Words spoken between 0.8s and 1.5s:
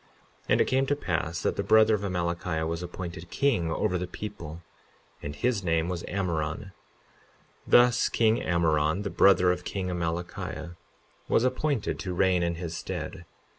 to pass